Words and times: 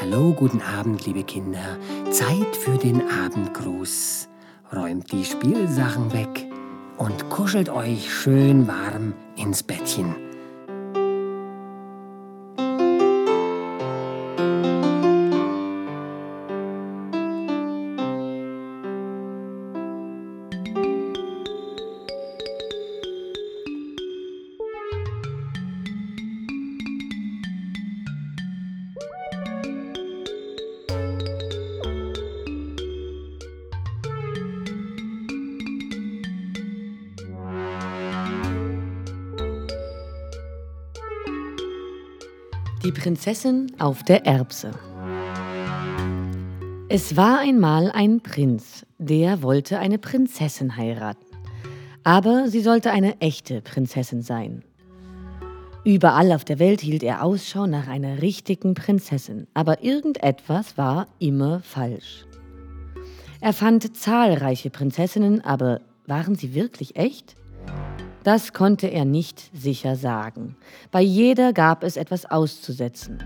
So, 0.00 0.32
guten 0.32 0.60
Abend, 0.62 1.06
liebe 1.06 1.22
Kinder. 1.22 1.78
Zeit 2.10 2.56
für 2.56 2.76
den 2.76 3.02
Abendgruß. 3.08 4.28
Räumt 4.74 5.12
die 5.12 5.24
Spielsachen 5.24 6.12
weg 6.12 6.46
und 6.96 7.30
kuschelt 7.30 7.68
euch 7.68 8.12
schön 8.12 8.66
warm 8.66 9.14
ins 9.36 9.62
Bettchen. 9.62 10.27
Die 42.84 42.92
Prinzessin 42.92 43.72
auf 43.80 44.04
der 44.04 44.24
Erbse. 44.24 44.70
Es 46.88 47.16
war 47.16 47.40
einmal 47.40 47.90
ein 47.90 48.20
Prinz, 48.20 48.86
der 48.98 49.42
wollte 49.42 49.80
eine 49.80 49.98
Prinzessin 49.98 50.76
heiraten. 50.76 51.26
Aber 52.04 52.46
sie 52.48 52.60
sollte 52.60 52.92
eine 52.92 53.20
echte 53.20 53.62
Prinzessin 53.62 54.22
sein. 54.22 54.62
Überall 55.84 56.30
auf 56.30 56.44
der 56.44 56.60
Welt 56.60 56.80
hielt 56.80 57.02
er 57.02 57.24
Ausschau 57.24 57.66
nach 57.66 57.88
einer 57.88 58.22
richtigen 58.22 58.74
Prinzessin, 58.74 59.48
aber 59.54 59.82
irgendetwas 59.82 60.78
war 60.78 61.08
immer 61.18 61.60
falsch. 61.60 62.26
Er 63.40 63.54
fand 63.54 63.96
zahlreiche 63.96 64.70
Prinzessinnen, 64.70 65.44
aber 65.44 65.80
waren 66.06 66.36
sie 66.36 66.54
wirklich 66.54 66.94
echt? 66.94 67.34
Das 68.24 68.52
konnte 68.52 68.88
er 68.88 69.04
nicht 69.04 69.50
sicher 69.54 69.96
sagen. 69.96 70.56
Bei 70.90 71.00
jeder 71.00 71.52
gab 71.52 71.82
es 71.82 71.96
etwas 71.96 72.26
auszusetzen. 72.26 73.18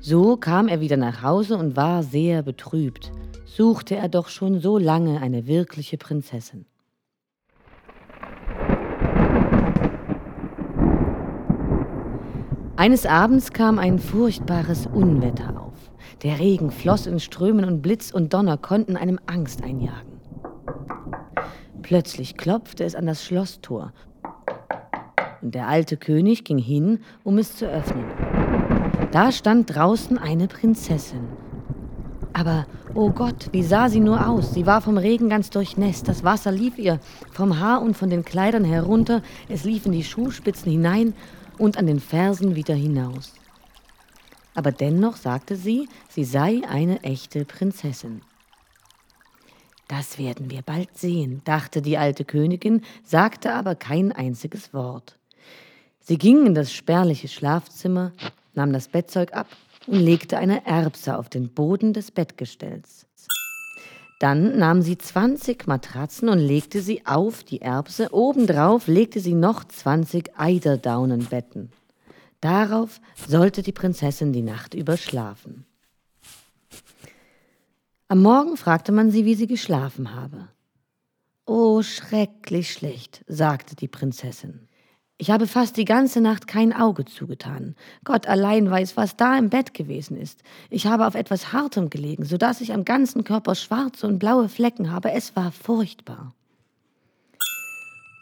So 0.00 0.36
kam 0.36 0.68
er 0.68 0.80
wieder 0.80 0.96
nach 0.96 1.22
Hause 1.22 1.56
und 1.56 1.76
war 1.76 2.02
sehr 2.02 2.42
betrübt. 2.42 3.12
Suchte 3.44 3.96
er 3.96 4.08
doch 4.08 4.28
schon 4.28 4.60
so 4.60 4.78
lange 4.78 5.20
eine 5.20 5.46
wirkliche 5.46 5.98
Prinzessin. 5.98 6.66
Eines 12.76 13.04
Abends 13.04 13.52
kam 13.52 13.78
ein 13.78 13.98
furchtbares 13.98 14.86
Unwetter 14.86 15.60
auf. 15.60 15.74
Der 16.22 16.38
Regen 16.38 16.70
floss 16.70 17.06
in 17.06 17.20
Strömen 17.20 17.66
und 17.66 17.82
Blitz 17.82 18.10
und 18.10 18.32
Donner 18.32 18.56
konnten 18.56 18.96
einem 18.96 19.20
Angst 19.26 19.62
einjagen. 19.62 20.09
Plötzlich 21.82 22.36
klopfte 22.36 22.84
es 22.84 22.94
an 22.94 23.06
das 23.06 23.24
Schlosstor 23.24 23.92
und 25.42 25.54
der 25.54 25.68
alte 25.68 25.96
König 25.96 26.44
ging 26.44 26.58
hin, 26.58 27.00
um 27.24 27.38
es 27.38 27.56
zu 27.56 27.66
öffnen. 27.66 28.04
Da 29.12 29.32
stand 29.32 29.74
draußen 29.74 30.18
eine 30.18 30.46
Prinzessin. 30.48 31.26
Aber, 32.32 32.66
oh 32.94 33.10
Gott, 33.10 33.48
wie 33.52 33.62
sah 33.62 33.88
sie 33.88 34.00
nur 34.00 34.28
aus? 34.28 34.54
Sie 34.54 34.66
war 34.66 34.80
vom 34.80 34.98
Regen 34.98 35.28
ganz 35.28 35.50
durchnässt. 35.50 36.06
Das 36.06 36.22
Wasser 36.22 36.52
lief 36.52 36.78
ihr 36.78 37.00
vom 37.32 37.58
Haar 37.58 37.82
und 37.82 37.96
von 37.96 38.08
den 38.08 38.24
Kleidern 38.24 38.64
herunter, 38.64 39.22
es 39.48 39.64
lief 39.64 39.86
in 39.86 39.92
die 39.92 40.04
Schuhspitzen 40.04 40.70
hinein 40.70 41.14
und 41.58 41.76
an 41.76 41.86
den 41.86 42.00
Fersen 42.00 42.54
wieder 42.54 42.74
hinaus. 42.74 43.34
Aber 44.54 44.72
dennoch 44.72 45.16
sagte 45.16 45.56
sie, 45.56 45.88
sie 46.08 46.24
sei 46.24 46.62
eine 46.68 47.02
echte 47.02 47.44
Prinzessin. 47.44 48.22
Das 49.90 50.18
werden 50.18 50.52
wir 50.52 50.62
bald 50.62 50.96
sehen, 50.96 51.42
dachte 51.44 51.82
die 51.82 51.98
alte 51.98 52.24
Königin, 52.24 52.82
sagte 53.02 53.52
aber 53.52 53.74
kein 53.74 54.12
einziges 54.12 54.72
Wort. 54.72 55.18
Sie 55.98 56.16
ging 56.16 56.46
in 56.46 56.54
das 56.54 56.72
spärliche 56.72 57.26
Schlafzimmer, 57.26 58.12
nahm 58.54 58.72
das 58.72 58.86
Bettzeug 58.86 59.34
ab 59.34 59.48
und 59.88 59.98
legte 59.98 60.38
eine 60.38 60.64
Erbse 60.64 61.18
auf 61.18 61.28
den 61.28 61.48
Boden 61.48 61.92
des 61.92 62.12
Bettgestells. 62.12 63.08
Dann 64.20 64.60
nahm 64.60 64.80
sie 64.80 64.96
20 64.96 65.66
Matratzen 65.66 66.28
und 66.28 66.38
legte 66.38 66.82
sie 66.82 67.04
auf 67.04 67.42
die 67.42 67.60
Erbse. 67.60 68.10
Obendrauf 68.12 68.86
legte 68.86 69.18
sie 69.18 69.34
noch 69.34 69.64
20 69.64 70.38
Eiderdaunenbetten. 70.38 71.72
Darauf 72.40 73.00
sollte 73.26 73.64
die 73.64 73.72
Prinzessin 73.72 74.32
die 74.32 74.42
Nacht 74.42 74.74
über 74.74 74.96
schlafen. 74.96 75.66
Am 78.10 78.22
Morgen 78.22 78.56
fragte 78.56 78.90
man 78.90 79.12
sie, 79.12 79.24
wie 79.24 79.36
sie 79.36 79.46
geschlafen 79.46 80.16
habe. 80.16 80.48
Oh, 81.46 81.80
schrecklich 81.82 82.72
schlecht, 82.72 83.24
sagte 83.28 83.76
die 83.76 83.86
Prinzessin. 83.86 84.66
Ich 85.16 85.30
habe 85.30 85.46
fast 85.46 85.76
die 85.76 85.84
ganze 85.84 86.20
Nacht 86.20 86.48
kein 86.48 86.72
Auge 86.72 87.04
zugetan. 87.04 87.76
Gott 88.02 88.26
allein 88.26 88.68
weiß, 88.68 88.96
was 88.96 89.16
da 89.16 89.38
im 89.38 89.48
Bett 89.48 89.74
gewesen 89.74 90.16
ist. 90.16 90.42
Ich 90.70 90.88
habe 90.88 91.06
auf 91.06 91.14
etwas 91.14 91.52
Hartem 91.52 91.88
gelegen, 91.88 92.24
so 92.24 92.36
dass 92.36 92.60
ich 92.60 92.72
am 92.72 92.84
ganzen 92.84 93.22
Körper 93.22 93.54
schwarze 93.54 94.08
und 94.08 94.18
blaue 94.18 94.48
Flecken 94.48 94.90
habe. 94.90 95.12
Es 95.12 95.36
war 95.36 95.52
furchtbar. 95.52 96.34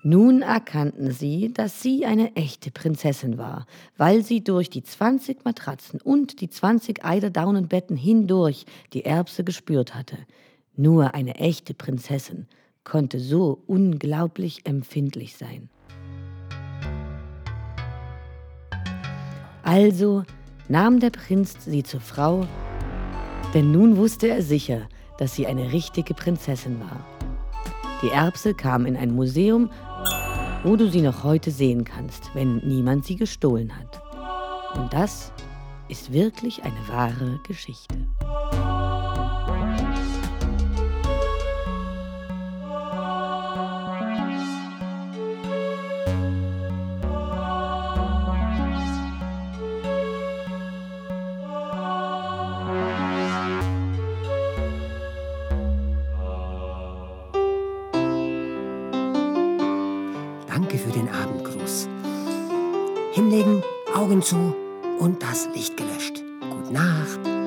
Nun 0.05 0.43
erkannten 0.43 1.11
sie, 1.11 1.53
dass 1.53 1.83
sie 1.83 2.07
eine 2.07 2.37
echte 2.37 2.71
Prinzessin 2.71 3.37
war, 3.37 3.67
weil 3.97 4.23
sie 4.23 4.45
durch 4.45 4.71
die 4.71 4.85
20 4.85 5.45
Matratzen 5.45 6.01
und 6.01 6.41
die 6.41 6.49
20 6.49 7.05
Eiderdaunenbetten 7.05 7.97
hindurch 7.97 8.65
die 8.93 9.05
Erbse 9.05 9.43
gespürt 9.43 9.97
hatte. 9.97 10.17
Nur 10.77 11.15
eine 11.15 11.35
echte 11.35 11.75
Prinzessin 11.75 12.47
konnte 12.85 13.19
so 13.19 13.63
unglaublich 13.67 14.65
empfindlich 14.65 15.37
sein. 15.37 15.69
Also 19.65 20.23
nahm 20.69 21.01
der 21.01 21.11
Prinz 21.11 21.57
sie 21.65 21.83
zur 21.83 22.01
Frau, 22.01 22.47
denn 23.53 23.73
nun 23.73 23.97
wusste 23.97 24.29
er 24.29 24.43
sicher, 24.43 24.89
dass 25.19 25.35
sie 25.35 25.49
eine 25.49 25.73
richtige 25.73 26.15
Prinzessin 26.15 26.81
war. 26.81 27.18
Die 28.01 28.11
Erbse 28.11 28.55
kam 28.55 28.87
in 28.87 28.97
ein 28.97 29.13
Museum, 29.13 29.71
wo 30.63 30.77
du 30.77 30.89
sie 30.89 31.01
noch 31.01 31.25
heute 31.25 31.51
sehen 31.51 31.85
kannst, 31.85 32.31
wenn 32.35 32.59
niemand 32.59 33.05
sie 33.05 33.17
gestohlen 33.17 33.73
hat. 33.77 34.01
Und 34.77 34.93
das 34.93 35.33
ist 35.89 36.13
wirklich 36.13 36.63
eine 36.63 36.89
wahre 36.89 37.41
Geschichte. 37.47 37.97
Danke 60.59 60.77
für 60.77 60.91
den 60.91 61.09
Abendgruß. 61.09 61.89
Hinlegen, 63.13 63.63
Augen 63.95 64.23
zu 64.23 64.57
und 64.99 65.23
das 65.23 65.49
Licht 65.55 65.77
gelöscht. 65.77 66.25
Gute 66.51 66.73
Nacht. 66.73 67.38